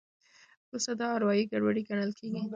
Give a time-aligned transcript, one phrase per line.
[0.67, 2.43] وروسته دا اروایي ګډوډي ګڼل کېږي.